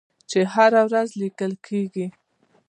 چې 0.29 0.39
هره 0.53 0.81
ورځ 0.87 1.09
لیکل 1.21 1.51
کیږي. 1.65 2.07